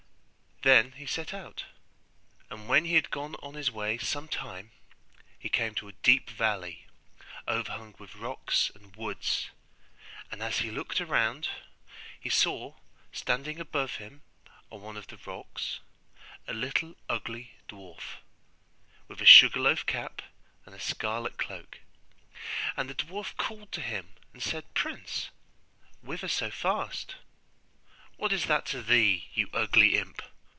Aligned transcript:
Then 0.63 0.91
he 0.91 1.07
set 1.07 1.33
out: 1.33 1.65
and 2.51 2.67
when 2.67 2.85
he 2.85 2.93
had 2.93 3.09
gone 3.09 3.33
on 3.41 3.55
his 3.55 3.71
way 3.71 3.97
some 3.97 4.27
time 4.27 4.69
he 5.39 5.49
came 5.49 5.73
to 5.73 5.87
a 5.87 5.91
deep 6.03 6.29
valley, 6.29 6.85
overhung 7.47 7.95
with 7.97 8.13
rocks 8.15 8.69
and 8.75 8.95
woods; 8.95 9.49
and 10.29 10.43
as 10.43 10.59
he 10.59 10.69
looked 10.69 11.01
around, 11.01 11.49
he 12.19 12.29
saw 12.29 12.75
standing 13.11 13.59
above 13.59 13.95
him 13.95 14.21
on 14.69 14.83
one 14.83 14.97
of 14.97 15.07
the 15.07 15.17
rocks 15.25 15.79
a 16.47 16.53
little 16.53 16.93
ugly 17.09 17.55
dwarf, 17.67 18.17
with 19.07 19.19
a 19.19 19.25
sugarloaf 19.25 19.87
cap 19.87 20.21
and 20.67 20.75
a 20.75 20.79
scarlet 20.79 21.39
cloak; 21.39 21.79
and 22.77 22.87
the 22.87 22.93
dwarf 22.93 23.35
called 23.35 23.71
to 23.71 23.81
him 23.81 24.13
and 24.31 24.43
said, 24.43 24.71
'Prince, 24.75 25.31
whither 26.03 26.27
so 26.27 26.51
fast?' 26.51 27.15
'What 28.17 28.31
is 28.31 28.45
that 28.45 28.67
to 28.67 28.83
thee, 28.83 29.27
you 29.33 29.49
ugly 29.53 29.97
imp? 29.97 30.21